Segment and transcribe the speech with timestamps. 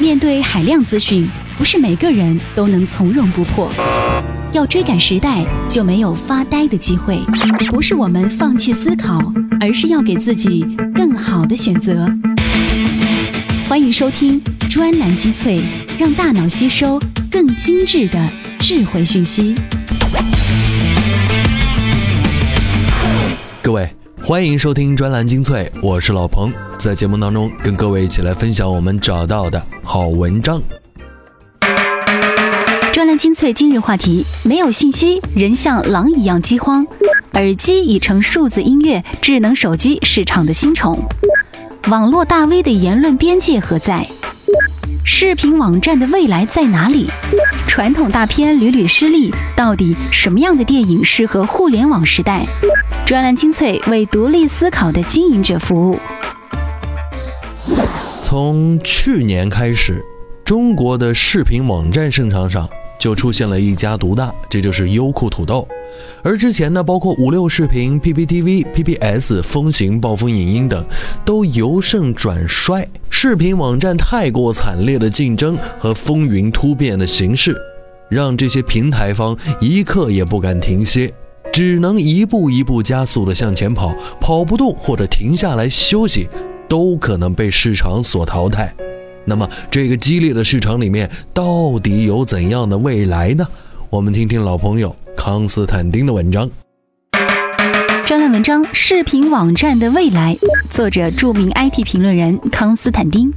[0.00, 1.28] 面对海量资讯，
[1.58, 3.70] 不是每个人都能从容不迫。
[4.50, 7.18] 要追赶时代，就没有发呆的机会。
[7.68, 9.20] 不是我们放弃思考，
[9.60, 12.10] 而是要给自己更好的选择。
[13.68, 14.40] 欢迎收听
[14.70, 15.60] 专栏精粹，
[15.98, 16.98] 让大脑吸收
[17.30, 18.26] 更精致的
[18.58, 19.54] 智慧讯息。
[23.62, 26.50] 各位，欢迎收听专栏精粹，我是老彭，
[26.80, 30.62] 在节目当中跟各位一起来分享我们找到的好文章。
[32.90, 36.86] 专栏精粹今日话题：没有信息，人像狼一样饥荒。
[37.34, 40.98] 耳机已成数字音乐、智能手机市场的新宠。
[41.88, 44.06] 网络大 V 的言论边界何在？
[45.04, 47.10] 视频网站的未来在哪里？
[47.68, 52.46] 传统大片屡屡失利，到底什么样的电影适合互联网时代？
[53.04, 55.98] 专栏精粹为独立思考的经营者服务。
[58.30, 60.00] 从去年开始，
[60.44, 65.66] 中国的视频网站市场上就出现了一家独大，这就是优酷土豆。
[66.22, 70.86] 而之前呢，包括五六视频、PPTV、PPS、风行、暴风影音等，
[71.24, 72.86] 都由盛转衰。
[73.10, 77.56] 视频网站太过惨烈的竞争和风云突变的形势，
[78.08, 81.12] 让这些平台方一刻也不敢停歇，
[81.52, 86.28] 只能一步一步加速的向前跑，跑不动或者停下来休息，
[86.70, 88.72] 都可能被市场所淘汰。
[89.24, 93.46] 那么，这个激烈的市场里面，到底有怎样的未来呢？
[93.90, 94.96] 我们听听老朋友。
[95.16, 96.48] 康斯坦丁的文章，
[98.06, 100.34] 专栏文章《视频网站的未来》，
[100.70, 103.30] 作者著名 IT 评论人康斯坦丁。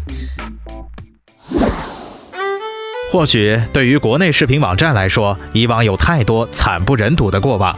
[3.11, 7.77] 或许对于国内视频网站来说，以往有太多惨不忍睹的过往，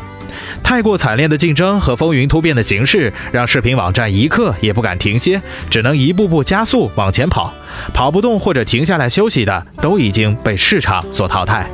[0.63, 7.53] 太过惨烈的竞争和风云突变的形势，让视频网站一刻也不敢停歇，只能一步步加速往前跑，
[7.93, 11.69] 跑不动或者停下来休息的，都已经被市场所淘汰。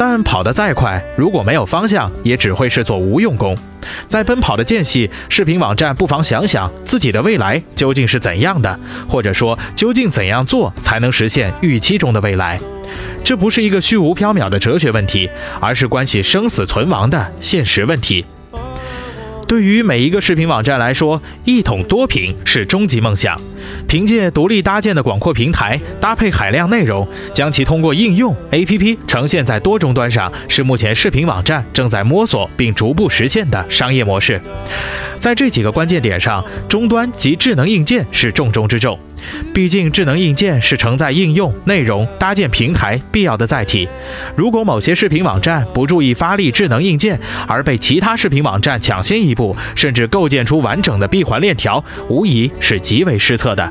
[0.00, 3.54] 但跑得再快，如果没有方向，也只会是做无用功。
[4.08, 12.58] 在奔跑的间隙，视频网站不妨想想自己的未来究竟是怎样的，或者说究竟怎样做才能实现预期中的未来？
[13.22, 15.28] 这不是一个虚无缥缈的哲学问题，
[15.60, 18.24] 而是关系生死存亡的现实问题。
[19.46, 23.38] 对于每一个视频网站来说，一统多屏是终极梦想。
[23.86, 34.40] 凭借独立搭建的广阔平台，搭配海量内容，将其通过应用 APP 呈现在多终端上，是目前视频网站正在摸索并逐步实现的商业模式。
[35.18, 38.98] 在这几个关键点上，终端及智能硬件是重中之重。
[39.52, 43.86] 毕竟，智能硬件是承载应用内容、搭建平台必要的载体。
[44.34, 53.70] 如果某些视频网站不注意发力智能硬件，而被其他视频网站抢先一步，甚至构建出完整的闭环链条，无疑是极为失策的。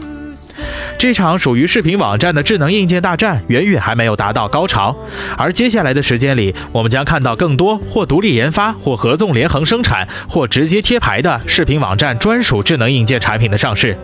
[0.98, 4.94] 这场属于视频网站的智能硬件大战远远还没有达到高潮，
[5.38, 13.98] 而接下来的时间里，我们将看到更多或独立研发、或合纵连横生产、或直接贴牌的视频网站专属智能硬件产品的上市。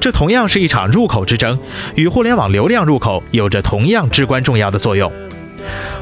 [0.00, 1.58] 这同样是一场入口之争，
[1.96, 5.12] 与互联网流量入口有着同样至关重要的作用。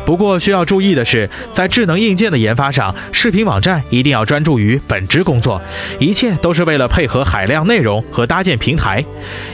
[0.04, 5.60] 不过需要注意的是，在智能硬件的研发上，视频网站一定要专注于本职工作，
[5.98, 9.04] 一切都是为了配合海量内容和搭建平台。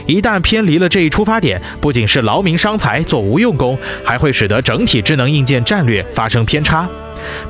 [0.05, 6.87] 一旦偏离了这一出发点，不仅是劳民伤财做无用功，还会使得整体智能硬件战略发生偏差。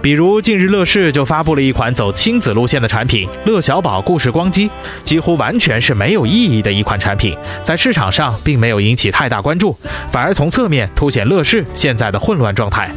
[0.01, 4.69] 比如近日乐视就发布了一款走亲子路线的产品——乐小宝故事光机，
[5.03, 9.75] 几乎完全是没有意义的一款产品，在市场上并没有引起太大关注，
[10.11, 12.89] 反而从侧面凸显乐视现在的混乱状态。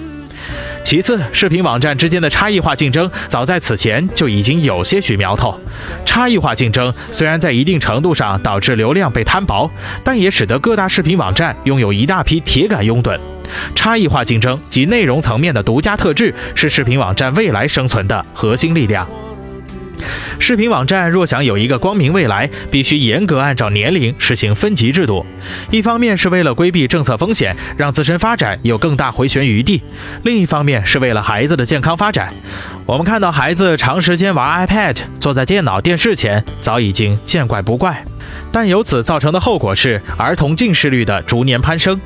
[0.85, 5.59] 其次，视频网站之间的差异化竞争早在此前就已经有些许苗头。
[6.05, 9.69] 差异化竞争虽然在一定程度上导致流量被摊薄，
[10.05, 13.19] 但也使得各大视频网站拥有一大批铁杆拥趸。
[13.75, 19.07] 差异化竞争及内容层面的独家特质是视频网站未来生存的核心力量。
[20.39, 25.25] 视频网站若想有一个光明未来，必须严格按照年龄实行分级制度。
[25.71, 29.81] 一方面是为了规避政策风险，让自身发展有更大回旋余地；
[30.23, 32.33] 另一方面是为了孩子的健康发展。
[32.85, 38.05] 我们看到孩子长时间玩 iPad，坐在电脑、电视前，早已经见怪不怪。
[38.51, 42.01] 但由此造成的后果是儿童近视率的逐年攀升。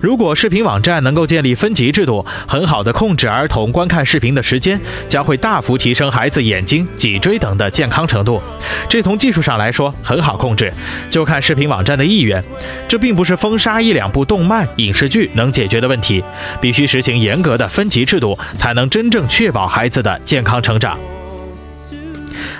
[0.00, 8.42] 如果视频网站能够建立分级制度，很好的控制儿童观看视频的时间，将会大幅提升孩子眼睛、脊椎等的健康程度。
[8.88, 10.72] 这从技术上来说很好控制，
[11.08, 12.42] 就看视频网站的意愿。
[12.88, 16.22] 这并不是封杀一两部动漫、影视剧能解决的问题，
[16.60, 20.98] 必须实行严格的分级制度，才能真正确保孩子的健康成长。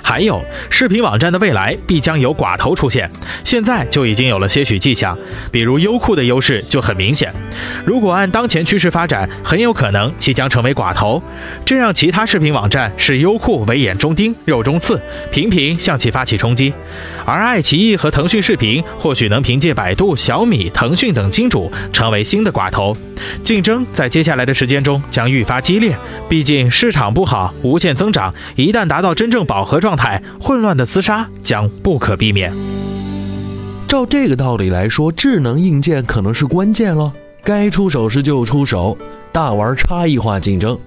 [0.02, 3.10] 还有，视频网站的未来必将有寡头出现，
[3.44, 5.16] 现在就已经有了些许迹象。
[5.50, 7.32] 比如优酷的优势就很明显，
[7.84, 11.22] 如果按当前趋势发展，很有可能即将成为寡头，
[11.64, 15.00] 这让其他视频网站视优酷为眼中钉、肉中刺，
[15.30, 16.72] 频频向其发起冲击。
[17.24, 22.96] 而爱奇艺和腾讯视频或许能凭借百度、小米、腾讯等金主成为新的寡头，
[23.44, 25.96] 竞争在接下来的时间中将愈发激烈。
[26.28, 32.52] 毕竟市场不好，无限增长，一旦达到真正饱和和状态，混乱的厮杀将不可避免。
[33.88, 37.10] 照这个道理来说，智能硬件可能是关键了，
[37.42, 38.94] 该出手时就出手，
[39.32, 40.78] 大玩差异化竞争。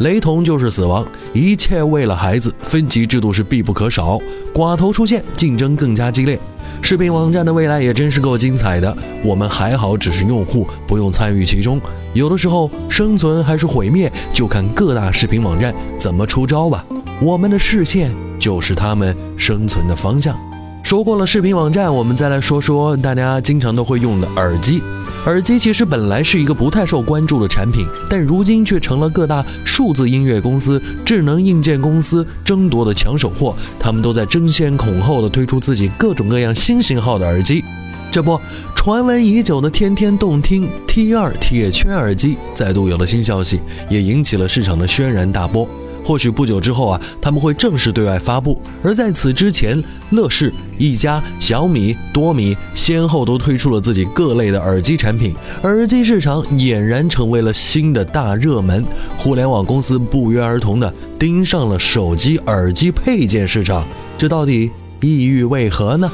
[0.00, 4.20] 雷同就是死亡，一切为了孩子，分级制度是必不可少。
[4.52, 6.38] 寡头出现，竞争更加激烈。
[6.82, 8.94] 视频网站的未来也真是够精彩的。
[9.22, 11.80] 我们还好，只是用户，不用参与其中。
[12.12, 16.84] 有的时候，生存还是毁灭，就看各大视频网站怎么出招吧。
[17.22, 18.10] 我们的视线
[18.44, 20.38] 就是他们生存的方向。
[20.82, 24.82] 说过了视频网站，我们再来说说大家经常都会用的耳机。
[25.24, 33.56] 耳机其实本来是一个不太受关注的产品，但如今却成了各大数字音乐公司、智能硬件公司争夺的抢手货。
[33.80, 37.64] 他们都在争先恐后的推出自己各种各样新型号的耳机。
[38.12, 38.38] 这不，
[38.76, 43.58] 传闻已久的天天动听 T2 铁圈耳机再度有了新消息，
[43.88, 45.66] 也引起了市场的轩然大波。
[46.04, 48.60] 或许不久之后啊，他们会正式对外发布。
[48.82, 58.84] 而在此之前，乐视、一加、小米、多米先后都推出了自己各类的耳机产品，耳机市场俨然成为了新的大热门。
[59.16, 63.84] 互联网公司不约而同的盯上了手机耳机配件市场，
[64.18, 64.70] 这到底
[65.00, 66.10] 意欲为何呢？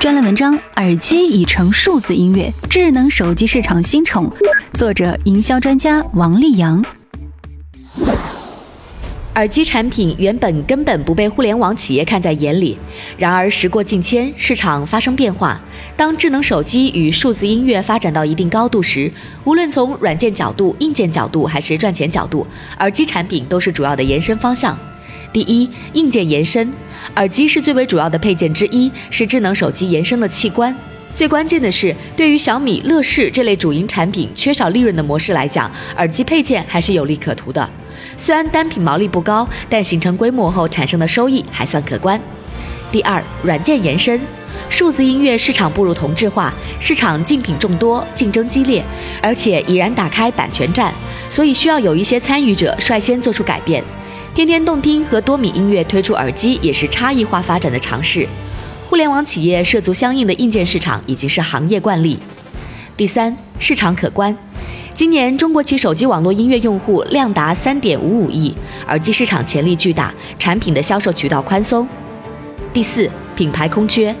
[0.00, 4.28] 专栏文章：耳机已成数字音乐，智能手机市场新宠。
[4.74, 6.82] 作者：营销专家王立阳。
[9.34, 12.76] 耳机产品原本根本不被互联网企业看在眼里，
[13.16, 15.58] 然而时过境迁，市场发生变化。
[15.96, 19.10] 当智能手机与数字音乐发展到一定高度时，
[19.44, 22.46] 无论从软件角度、硬件角度还是赚钱角度，
[22.80, 24.78] 耳机产品都是主要的延伸方向。
[25.32, 26.70] 第一，硬件延伸，
[27.16, 30.76] 耳机是最为主要的配件之一，是智能手机延伸的器官。
[31.14, 37.68] 最关键的是，对于小米、乐视这类主营产品缺少利润的模式来讲，耳机配件还是有利可图的。
[38.16, 42.18] 虽然单品毛利不高，但形成规模后产生的收益还算可观。
[42.90, 44.18] 第二，软件延伸，
[44.70, 48.82] 数字音乐市场步入同质化，市场竞品众多，竞争激烈，
[49.22, 50.92] 而且已然打开版权战，
[51.28, 53.84] 所以需要有一些参与者率先做出改变。
[54.34, 58.26] 天天动听和多米音乐推出耳机也是差异化发展的尝试。
[58.92, 62.18] 互联网企业涉足相应的硬件市场已经是行业惯例。
[62.94, 64.36] 第三，市场可观。
[64.92, 68.54] 今年中国其手机网络音乐用户量达三点五五亿，
[68.88, 71.88] 耳机市场潜力巨大，产品的销售渠道宽松。
[72.70, 74.14] 第四，品牌空缺，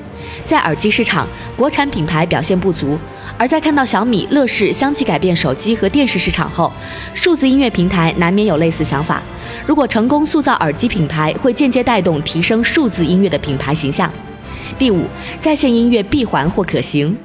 [0.46, 2.98] 在耳机市场，国产品牌表现不足，
[3.36, 6.72] 而在看到小米、乐视相继改变手机和电视市场后，
[7.12, 9.22] 数字音乐平台难免有类似想法。
[9.66, 14.10] 如果成功塑造耳机品牌，会间接带动提升数字音乐的品牌形象。
[14.78, 15.04] 第五，
[15.40, 17.16] 在线音乐闭环或可行。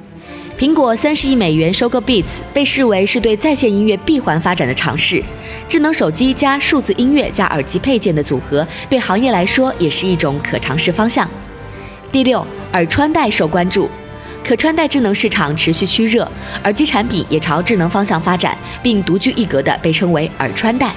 [0.58, 5.22] 苹果三十亿美元收购 Beats，被视为是对在线音乐闭环发展的尝试。
[5.68, 11.28] 智能手机加数字音乐加耳机配件的组合，对行业来说也是一种可尝试方向。
[12.10, 13.88] 第六，耳穿戴受关注，
[14.42, 16.28] 可穿戴智能市场持续趋热，
[16.64, 20.92] 耳机产品也朝智能方向发展，并独具一格的被称为耳穿戴。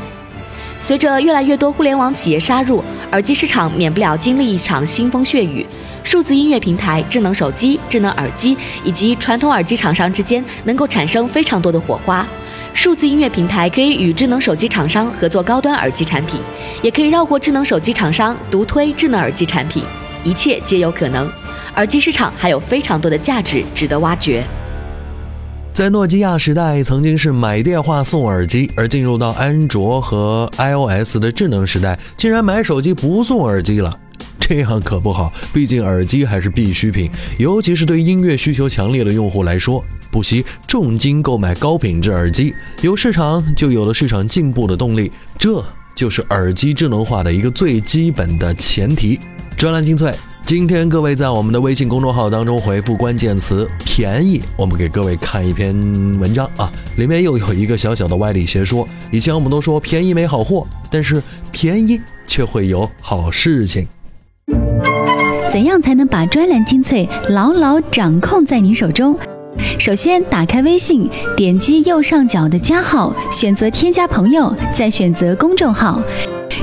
[0.79, 5.63] 随着越来越多互联网企业杀入，耳机市场免不了经历一场腥风血雨。
[6.03, 12.25] 数字音乐平台、智能手机、智能耳机以及传统耳机厂商之间能够产生非常多的火花。
[12.73, 16.39] 数字音乐平台可以与智能手机厂商合作高端耳机产品，
[16.81, 19.83] 也可以绕过智能手机厂商独推智能耳机产品，
[20.23, 21.29] 一切皆有可能。
[21.75, 24.43] 耳机市场还有非常多的价值值得挖掘。
[25.73, 33.97] 在诺基亚时代，曾经是买电话送耳机；而进入到安卓和 iOS 的智能时代，竟然买手机不送耳机了。
[34.41, 39.81] 这样可不好，毕竟耳机还是必需品，尤其是对音乐需求强烈的用户来说，
[40.11, 42.53] 不惜重金购买高品质耳机。
[42.81, 45.63] 有市场，就有了市场进步的动力，这
[45.95, 49.17] 就是耳机智能化的一个最基本的前提。
[49.55, 50.13] 专栏精粹，
[50.45, 55.73] 今天各位在我们的微信公众号当中回复关键词“便宜”，我们给各位看一篇
[56.19, 58.85] 文章啊，里面又有一个小小的歪理邪说。
[59.11, 63.87] 以前我们都说便宜没好货，但是便宜却会有好事情。
[65.49, 69.15] 怎样才能把专栏精粹牢牢掌控在您手中？
[69.77, 76.01] 首先，打开微信，点击右上角的加号，选择添加朋友，再选择公众号，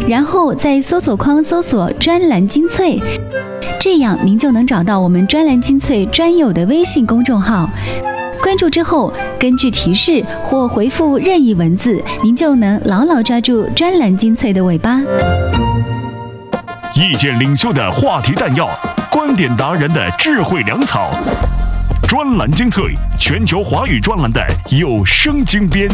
[0.09, 2.99] 然后在搜索框搜索“专栏精粹”，
[3.79, 7.69] 这样您就能找到我们专栏精粹专有的微信公众号。
[8.43, 15.03] 关注之后，根据提示或回复任意文字，您就能牢牢抓住专栏精粹的尾巴。
[17.01, 18.69] 意见领袖的话题弹药，
[19.09, 21.13] 观点达人的智慧粮草，
[22.09, 25.89] 专栏精粹，全球华语专栏的有声精编。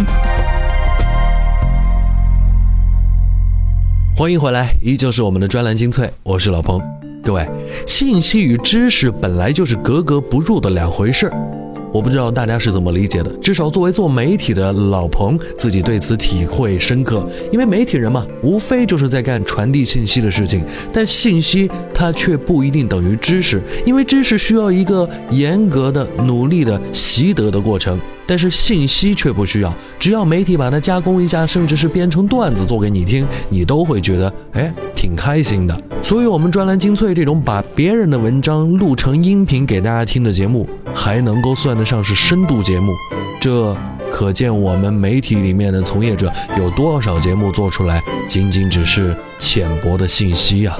[4.17, 6.81] 欢迎回来，依旧是我们的专栏精粹，我是老彭。
[7.23, 7.47] 各位，
[7.87, 11.64] 信息与知识本来就是格格不入的两回事儿。
[11.95, 17.25] 我不知道大家是怎么理解的，至少作为做媒体的老彭，自己对此体会深刻。
[17.53, 27.97] 因为媒体人嘛，无非就是在干传递信息的事情，但信息它却不一定等于知识，因为知识需要一个严格的、努力的习得的过程。
[28.27, 35.79] 但是信息却不需要，只要媒体把它加工一下，甚至是编成段子做给你听，你都会觉得哎挺开心的。
[36.03, 42.93] 所以，我们专栏精粹这种把别人的文章录成音频给大家听的节目，还能够算得上是深度节目，
[43.41, 43.77] 这
[44.11, 50.77] 可见我们媒体里面的从业者有多少节目做出来仅仅只是浅薄的信息呀？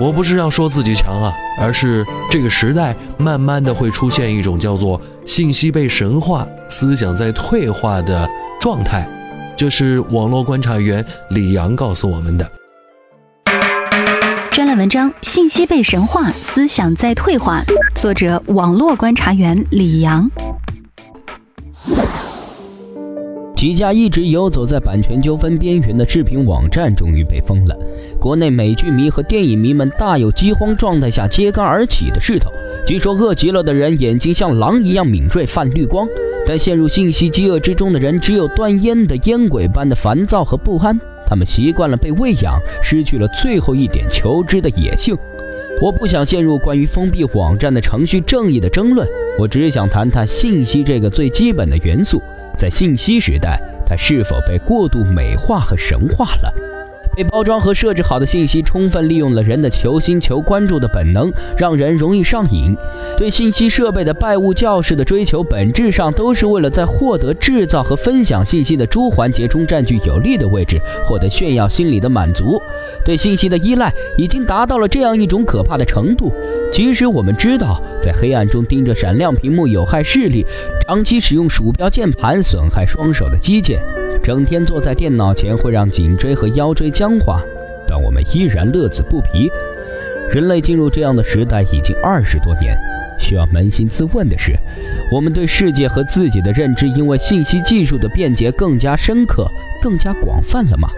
[0.00, 5.00] 我不是要说自己强啊，而是这个时代慢慢的会出现一种叫做。
[5.24, 8.28] 信息被神化，思想在退化的
[8.60, 9.08] 状态，
[9.56, 12.50] 这是网络观察员李阳告诉我们的。
[14.50, 17.62] 专栏文章：信息被神化，思想在退化。
[17.94, 20.28] 作者：网络观察员李阳。
[23.62, 27.78] 几家一直游走在版权纠纷边缘的视频网站终于被封了。
[28.18, 32.50] 国内美剧迷和电影迷们大有饥荒状态下揭竿而起的势头。
[32.84, 36.08] 据说饿极了的人眼睛像狼一样敏锐，泛绿光；
[36.44, 40.98] 但陷入信息饥饿之中的人，只有断烟的烟鬼般的烦躁和不安。
[41.24, 45.16] 他们习惯了被喂养，失去了最后一点求知的野性。
[45.80, 49.06] 我不想陷入关于封闭网站的程序正义的争论，
[49.38, 52.20] 我只想谈谈信息这个最基本的元素。
[52.62, 56.54] 在信息时代，它是否被过度美化和神化了？
[57.16, 62.76] 被包装和设置好的信息，充分利用了人的求新求关注的本能，让人容易上瘾。
[63.18, 72.62] 对信息设备的拜物教式的追求，本质上都是为了在获得、制造和分享信息的诸环节中占据有利的位置，获得炫耀心理的满足。
[73.04, 76.32] 对信息的依赖已经达到了这样一种可怕的程度。
[76.72, 80.46] 即使我们知道在黑暗中盯着闪亮屏幕有害视力，
[80.92, 83.78] 长期使用鼠标键盘损害双手的肌腱，
[84.22, 87.42] 整天坐在电脑前会让颈椎和腰椎僵化，
[87.88, 89.50] 但我们依然乐此不疲。
[90.30, 92.76] 人类进入这样的时代已经二十多年，
[93.18, 94.52] 需要扪心自问的是：
[95.10, 99.48] 我们对世界和自己的认知，因为信息技术的便捷更加深刻、
[99.82, 100.90] 更加广泛了吗？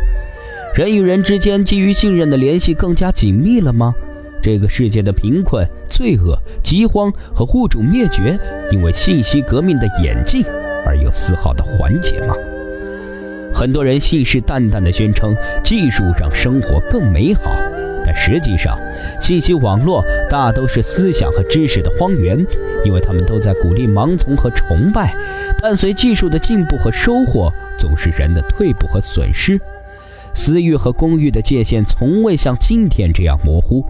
[0.75, 3.95] 人与人之间基于信任的联系更加紧密了吗？
[4.45, 8.39] 这个世界的贫困、罪恶、饥荒和物种灭绝，
[8.71, 10.45] 因为信息革命的演进
[10.85, 12.35] 而有丝毫的缓解吗？
[13.55, 15.35] 很多人信誓旦旦地宣称
[15.65, 17.57] 技术让生活更美好，
[18.05, 18.79] 但实际上，
[19.19, 22.37] 信息网络大都是思想和知识的荒原，
[22.85, 25.15] 因为他们都在鼓励盲从和崇拜。
[25.63, 29.59] 伴随技术的进步和收获，总是人的退步和损失。
[30.35, 33.83] 私域和公域的界限从未像今天这样模糊。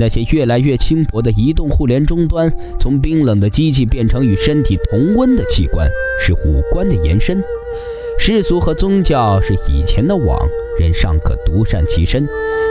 [0.00, 5.86] 那些越来越轻薄的移动互联终端，从冰冷的机器变成与身体同温的器官，
[6.18, 7.44] 是五官的延伸。
[8.18, 10.38] 世俗和宗教是以前的网，
[10.78, 12.24] 人尚可独善其身；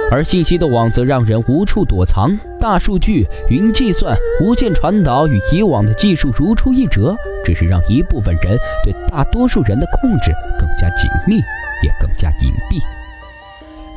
[0.10, 2.36] 而信息的网则让人无处躲藏。
[2.60, 11.36] 大数据、云计算、无线传导与以往的技术如出一辙，只是让一部分人对大多数人的控制更加紧密，
[11.84, 12.99] 也更加隐蔽。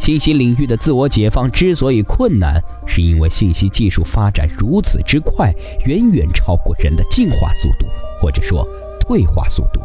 [0.02, 5.54] 信息领域的自我解放之所以困难，是因为信息技术发展如此之快，
[5.86, 7.86] 远远超过人的进化速度，
[8.20, 8.66] 或者说
[8.98, 9.80] 退化速度。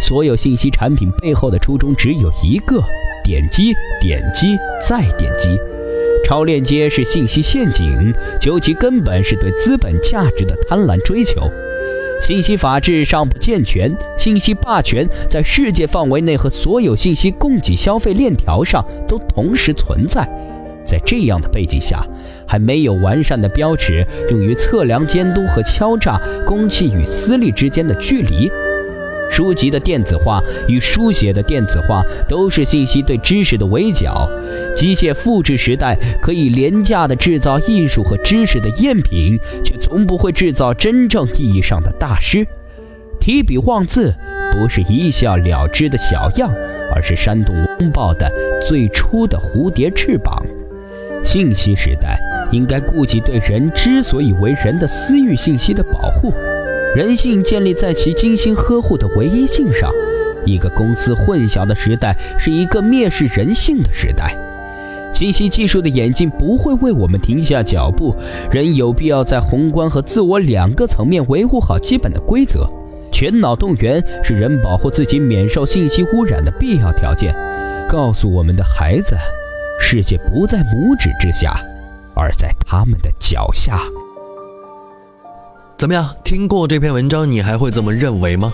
[0.00, 2.82] 所有信息产品背后的初衷只有一个：
[3.22, 4.56] 点击、点击、
[4.88, 5.50] 再点击。
[6.24, 7.86] 超链接是信息陷阱，
[8.40, 11.42] 究其根本是对资本价值的贪婪追求。
[12.20, 20.28] 信息法制尚不健全，信息霸权在世界范围内和所有信息供给消费链条上都同时存在。
[20.84, 22.06] 在这样的背景下，
[22.46, 28.50] 还没有完善的标尺用于测量、监督和敲诈公器与私利之间的距离。
[29.30, 34.28] 书籍的电子化与书写的电子化都是信息对知识的围剿。
[34.76, 42.46] 机械复制时代可以廉价地制造艺术和知识的赝品，却从不会制造真正意义上的大师。
[43.20, 44.14] 提笔忘字
[44.52, 46.50] 不是一笑了之的小样，
[46.94, 48.30] 而是煽动风暴的
[48.66, 50.40] 最初的蝴蝶翅膀。
[51.24, 52.16] 信息时代
[52.52, 56.32] 应该顾及对人之所以为人的私域信息的保护，
[56.98, 59.88] 人性建立在其精心呵护的唯一性上。
[60.44, 64.34] 一个公司混淆的时代是一个蔑视人性的时代。
[65.14, 68.16] 信息技术的演进不会为我们停下脚步，
[68.50, 72.68] 人有必要在宏观和自我两个层面维护好基本的规则。
[73.12, 77.32] 全脑动员是人保护自己免受信息污染的必要条件。
[77.88, 79.16] 告诉我们的孩子，
[79.80, 81.60] 世界不在拇指之下，
[82.16, 83.78] 而在他们的脚下。
[85.78, 86.12] 怎么样？
[86.24, 88.52] 听过这篇文章，你还会这么认为吗？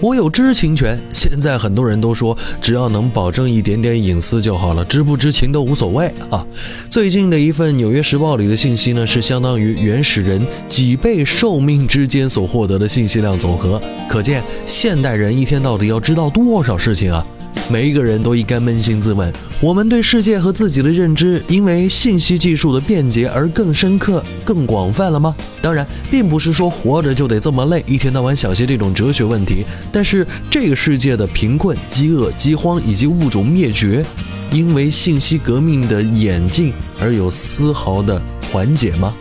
[0.00, 0.96] 我有知情权。
[1.12, 6.46] 现在很多人都说，只要能保证一点点隐私就好了，知不知情都无所谓啊。
[6.88, 13.82] 最近的一份《纽约时报》里的信息呢，是相当于原始人几倍寿命之间所获得的信息量总和。
[14.08, 17.26] 可见现代人一天到底要知道多少事情啊？
[17.70, 25.32] 每一个人都应该扪心自问：我们对世界和自己的认知，因为信息技术的便捷而更深刻、更广泛了吗？
[25.62, 29.64] 当然，并不是说活着就得这么累，一天到晚想些这种哲学问题。
[29.92, 34.04] 但是，这个世界的贫困、饥饿、饥荒以及物种灭绝，
[34.50, 39.14] 因为信息革命的演进而有丝毫的缓解吗？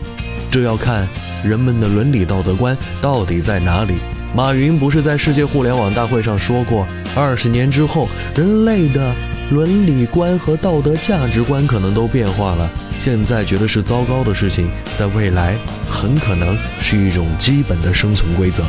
[0.49, 1.07] 这要看
[1.45, 3.93] 人们的伦理道德观到底在哪里。
[4.35, 9.13] 马云不是在世界互联网大会上说过，二十年之后，人类的
[9.49, 12.69] 伦理观和道德价值观可能都变化了。
[12.99, 15.55] 现在觉得是糟糕的事情，在未来
[15.89, 18.63] 很可能是一种基本的生存规则。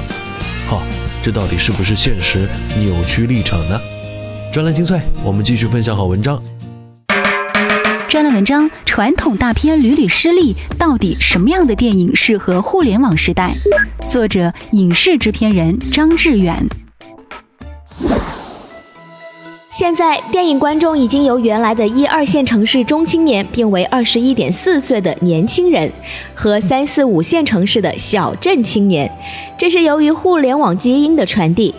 [0.66, 0.82] 好，
[1.22, 2.48] 这到底是不是现实
[2.78, 3.78] 扭曲立场呢？
[4.52, 6.42] 专栏精粹，我们继续分享好文章。
[8.10, 13.54] 专栏文章：传统大片屡屡失利，到底什么样的电影适合互联网时代？
[14.10, 16.56] 作者：影视制片人张志远。
[19.70, 25.88] 现在，电影观众已经由原来的一二线城市中青年变为二十一点四岁的年轻人
[26.34, 29.08] 和三四五线城市的小镇青年，
[29.56, 31.72] 这是由于互联网基因的传递。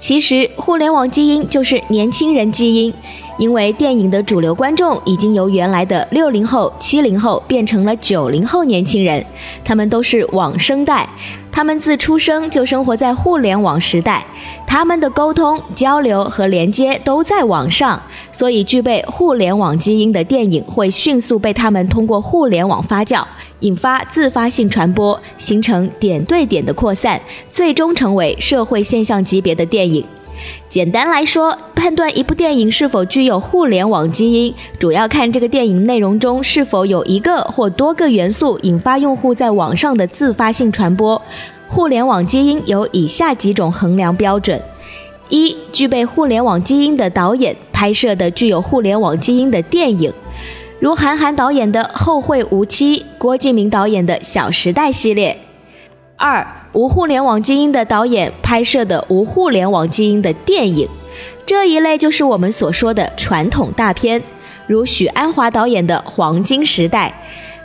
[0.00, 2.92] 其实，互联网基因就是年轻人基因。
[3.40, 9.24] 因为电影的主流观众已经由原来的六零后、七零后变成了九零后年轻人，
[9.64, 11.08] 他们都是网生代，
[11.50, 14.22] 他们自出生就生活在互联网时代，
[14.66, 18.00] 他们的沟通、交流和连接都在网上，
[18.30, 23.24] 所以具备互联网基因的电影会迅速被他们通过互联网发酵，
[23.60, 30.04] 引发自发性传播，形成点对点的扩散，最终成为社会现象级别的电影。
[30.68, 41.20] 简单来说，判断一部电影是否具有互联网基因，主要看这个电影内容中是否有一个或多个元素引发用户在网上的自发性传播。
[41.68, 44.60] 互联网基因有以下几种衡量标准：
[45.28, 50.12] 一、具备互联网基因的导演拍摄的具有互联网基因的电影，
[50.80, 55.36] 如韩寒导演的《后会无期》，郭敬明导演的《小时代》系列；
[56.20, 60.86] 二、无互联网基因的导演拍摄的无互联网基因的电影，
[61.46, 64.22] 这一类就是我们所说的传统大片，
[64.66, 67.10] 如许鞍华导演的《黄金时代》。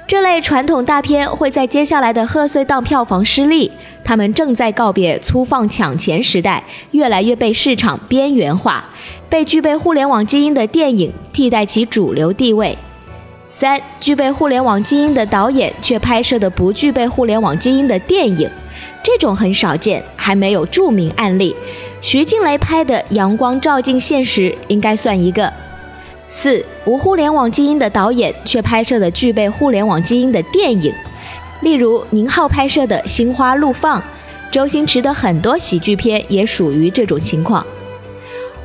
[0.08, 3.70] 这类传统大片会在接下来的贺岁档票房失利，
[4.06, 8.86] 他们正在告别粗放抢钱时代，越来越被市场边缘化，
[9.28, 12.78] 被具备互联网基因的电影替代其主流地位。
[13.58, 18.50] 三、具备互联网基因的导演却拍摄的不具备互联网基因的电影。
[19.02, 21.56] 这种很少见，还没有著名案例。
[22.02, 25.50] 徐静蕾拍的《阳光照进现实》应该算一个。
[26.28, 30.94] 四无互联网基因的导演却拍摄的具备互联网基因的电影，
[31.62, 34.02] 例如宁浩拍摄的《心花怒放》，
[34.52, 37.66] 周星驰的很多喜剧片也属于这种情况。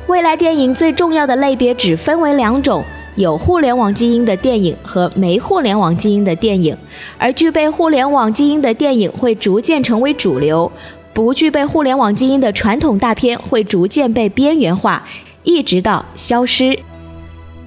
[0.07, 2.83] 未来电影最重要的类别只分为两种。
[3.21, 6.75] 有互联网基因的电影和没互联网基因的电影，
[7.17, 10.69] 而具备互联网基因的电影会逐渐成为主流，
[11.13, 15.03] 不具备互联网基因的传统大片会逐渐被边缘化，
[15.43, 16.77] 一直到消失。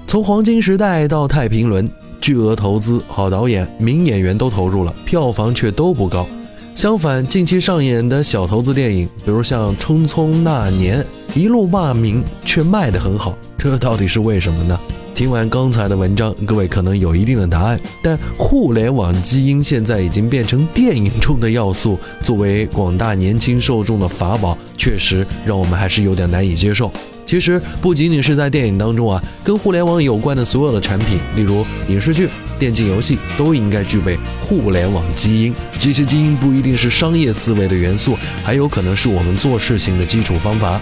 [0.07, 1.89] 从黄金时代到太平轮，
[2.21, 6.27] 巨额投资、好导演、名演员都投入了，票房却都不高。
[6.75, 11.01] 相反，近期上演的小投资电影，比如像《匆匆那年》，
[11.39, 14.79] 一路骂名却卖得很好，这到底是为什么呢？
[15.15, 17.79] 听完刚才的文章，各位可能有一定的答案。
[18.03, 26.91] 但互联网基因现在已经变成电影中的要素，作为广大年轻受众的法宝，确实让我们还是有点难以接受。
[27.25, 35.55] 其实不仅仅是在电影当中啊，跟互联网有关的所有的产品，例如影视剧、电竞游戏都应该具备互联网基因。
[35.79, 40.81] 这些基因不一定是商业思维的元素，还有可能是我们做事情的基础方法。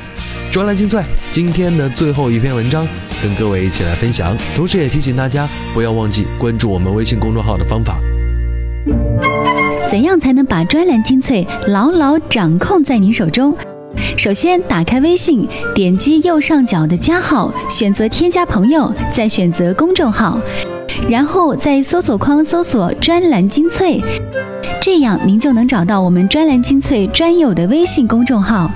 [0.51, 2.87] 专栏精粹，今天的最后一篇文章，
[3.23, 4.37] 跟各位一起来分享。
[4.55, 7.97] 同时也提醒大家，不要忘记关注我们微信公众号的方法。
[9.89, 13.55] 怎样才能把专栏精粹牢牢掌控在您手中？
[14.17, 20.41] 首先，打开微信，点击右上角的加号，选择添加朋友，再选择公众号，
[21.09, 24.00] 然后在搜索框搜索“专栏精粹”，
[24.81, 28.70] 这样您就能找到我们专栏精粹专有的微信公众号。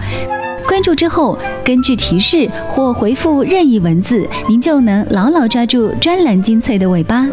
[0.66, 7.26] 关注之后，根据提示或回复任意文字，您就能牢牢抓住专栏精粹的尾巴。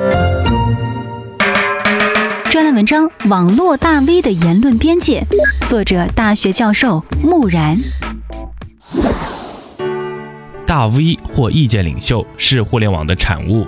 [2.52, 5.26] 专栏文章《网络大 V 的言论边界》，
[5.68, 7.76] 作者大学教授木然。
[10.68, 13.66] 大 V 或意见领袖是互联网的产物，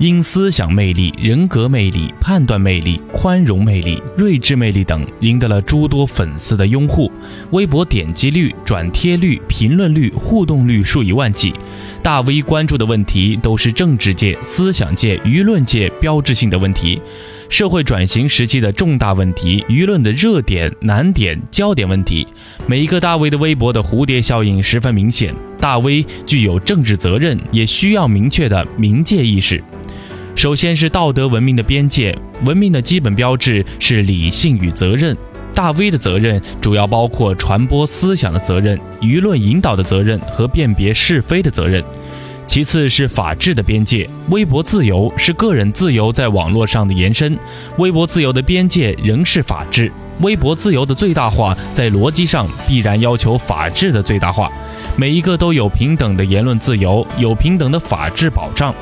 [0.00, 7.10] 因思想魅力、人格魅力、判断魅力、宽容魅力、睿智魅力等，赢得了诸多粉丝的拥护。
[7.52, 11.52] 微博点击率、转贴率、评论率、互动率数以万计。
[12.02, 17.00] 大 V 关注的问题都是政治界、思想界、舆论界标志性的问题。
[17.48, 22.26] 社会转型时期的重大问题，舆论的热点、难点、焦点问题，
[22.66, 25.32] 每一个大 V 的微博的蝴蝶效应十分明显。
[25.60, 29.62] 大 V 具有政治责任，也需要明确的冥界意识。
[30.34, 35.16] 首先是道德文明的边界，文明的基本标志是理性与责任。
[35.54, 41.82] 大 V 的责任主要包括传播思想的责任、舆论引导的责任和辨别是非的责任。
[42.46, 47.38] 其次是法治的边界，微博自由是个人自由在网络上的延伸，
[47.78, 49.90] 微博自由的边界仍是法治。
[50.20, 54.50] 微博自由的最大化，在逻辑上必然要求法治的最大化，
[54.96, 58.74] 每一个都有平等的言论自由，有平等的法治保障。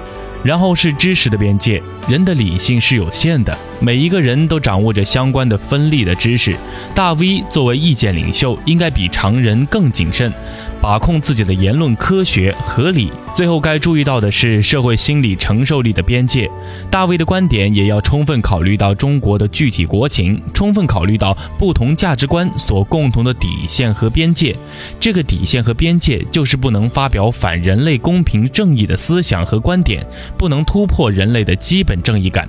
[0.45, 6.57] 然后是知识的边界，人的理性是有限的，每一个人都掌握着相关的分立的知识。
[6.95, 10.33] 大 V 作为意见领袖，应该比常人更谨慎。
[10.81, 13.13] 把控自己的言论科学合理。
[13.35, 16.51] 最后该注意到的是社会心理承受力的边界。
[16.91, 24.57] 大 V 的观点也要充分考虑到中国的具体国情，充分考虑到不同价值观所共同的底线和边界。
[24.99, 30.05] 这个底线和边界就是不能发表反人类公平正义的思想和观点，
[30.37, 32.49] 不能突破人类的基本正义感。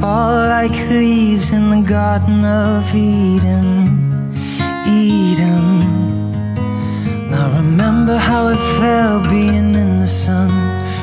[0.00, 4.32] fall like leaves in the Garden of Eden,
[4.88, 5.80] Eden.
[7.30, 10.48] Now remember how it felt being in the sun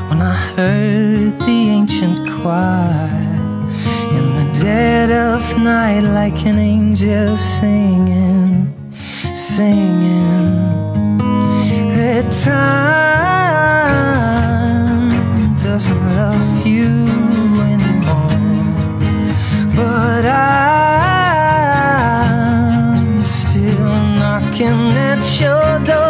[0.09, 3.11] when I heard the ancient choir
[4.17, 8.73] in the dead of night, like an angel singing,
[9.35, 10.47] singing.
[11.97, 12.75] That time
[15.55, 17.16] doesn't love you
[20.29, 20.75] I'm
[23.23, 26.06] still knocking at your door.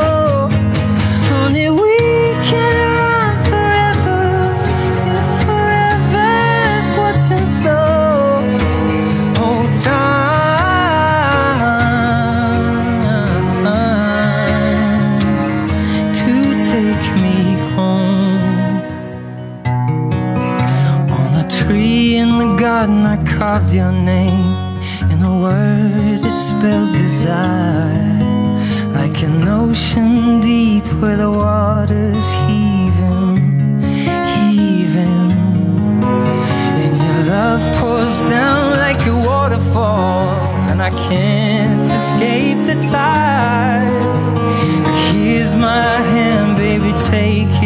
[23.38, 28.18] Carved your name in a word it spelled desire
[28.98, 33.80] like an ocean deep where the waters heaving
[34.34, 35.30] heaving
[36.82, 40.34] and your love pours down like a waterfall
[40.70, 44.38] and i can't escape the tide.
[45.14, 47.57] Here's my hand baby take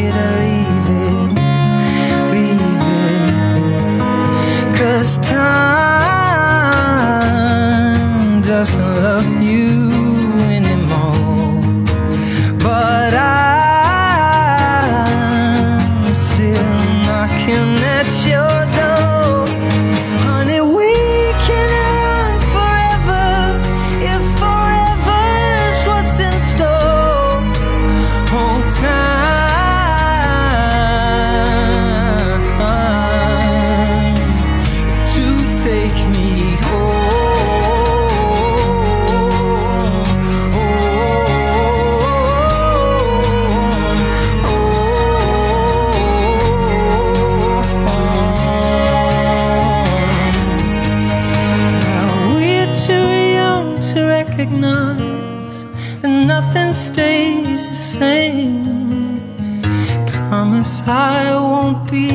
[60.87, 62.09] I won't be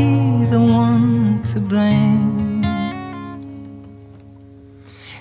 [0.47, 2.63] the one to blame.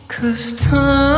[0.07, 1.14] Cause time